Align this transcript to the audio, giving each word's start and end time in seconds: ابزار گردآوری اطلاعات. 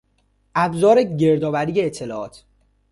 ابزار 0.55 1.03
گردآوری 1.03 1.81
اطلاعات. 1.81 2.43